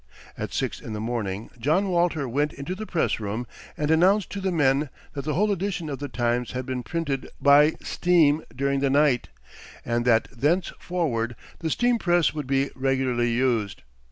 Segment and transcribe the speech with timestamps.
[0.35, 3.45] At six in the morning John Walter went into the press room,
[3.77, 7.29] and announced to the men that the whole edition of "The Times" had been printed
[7.39, 9.29] by steam during the night,
[9.85, 13.83] and that thenceforward the steam press would be regularly used.